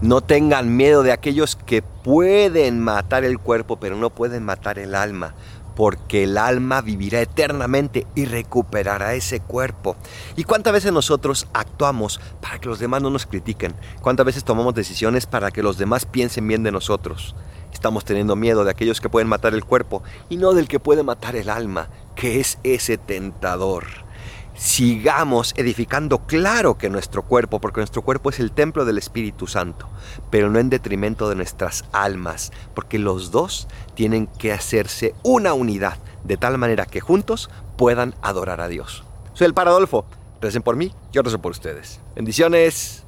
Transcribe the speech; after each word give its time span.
No 0.00 0.20
tengan 0.20 0.76
miedo 0.76 1.02
de 1.02 1.10
aquellos 1.10 1.56
que 1.56 1.82
pueden 1.82 2.78
matar 2.78 3.24
el 3.24 3.40
cuerpo, 3.40 3.80
pero 3.80 3.96
no 3.96 4.10
pueden 4.10 4.44
matar 4.44 4.78
el 4.78 4.94
alma, 4.94 5.34
porque 5.74 6.22
el 6.22 6.38
alma 6.38 6.82
vivirá 6.82 7.20
eternamente 7.20 8.06
y 8.14 8.24
recuperará 8.24 9.14
ese 9.14 9.40
cuerpo. 9.40 9.96
¿Y 10.36 10.44
cuántas 10.44 10.72
veces 10.72 10.92
nosotros 10.92 11.48
actuamos 11.52 12.20
para 12.40 12.60
que 12.60 12.68
los 12.68 12.78
demás 12.78 13.02
no 13.02 13.10
nos 13.10 13.26
critiquen? 13.26 13.74
¿Cuántas 14.00 14.24
veces 14.24 14.44
tomamos 14.44 14.72
decisiones 14.72 15.26
para 15.26 15.50
que 15.50 15.64
los 15.64 15.78
demás 15.78 16.06
piensen 16.06 16.46
bien 16.46 16.62
de 16.62 16.70
nosotros? 16.70 17.34
Estamos 17.72 18.04
teniendo 18.04 18.36
miedo 18.36 18.62
de 18.62 18.70
aquellos 18.70 19.00
que 19.00 19.08
pueden 19.08 19.28
matar 19.28 19.52
el 19.52 19.64
cuerpo 19.64 20.04
y 20.28 20.36
no 20.36 20.52
del 20.52 20.68
que 20.68 20.78
puede 20.78 21.02
matar 21.02 21.34
el 21.34 21.50
alma, 21.50 21.88
que 22.14 22.38
es 22.38 22.58
ese 22.62 22.98
tentador 22.98 24.07
sigamos 24.58 25.54
edificando 25.56 26.26
claro 26.26 26.76
que 26.76 26.90
nuestro 26.90 27.22
cuerpo, 27.22 27.60
porque 27.60 27.80
nuestro 27.80 28.02
cuerpo 28.02 28.30
es 28.30 28.40
el 28.40 28.50
templo 28.52 28.84
del 28.84 28.98
Espíritu 28.98 29.46
Santo, 29.46 29.88
pero 30.30 30.50
no 30.50 30.58
en 30.58 30.68
detrimento 30.68 31.28
de 31.28 31.36
nuestras 31.36 31.84
almas, 31.92 32.52
porque 32.74 32.98
los 32.98 33.30
dos 33.30 33.68
tienen 33.94 34.26
que 34.26 34.52
hacerse 34.52 35.14
una 35.22 35.54
unidad, 35.54 35.98
de 36.24 36.36
tal 36.36 36.58
manera 36.58 36.86
que 36.86 37.00
juntos 37.00 37.48
puedan 37.76 38.14
adorar 38.20 38.60
a 38.60 38.68
Dios. 38.68 39.04
Soy 39.32 39.46
el 39.46 39.54
Paradolfo, 39.54 40.04
recen 40.40 40.62
por 40.62 40.76
mí, 40.76 40.92
yo 41.12 41.22
rezo 41.22 41.38
por 41.38 41.52
ustedes. 41.52 42.00
Bendiciones. 42.16 43.07